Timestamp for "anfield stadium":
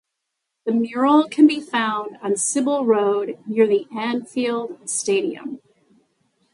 3.95-5.61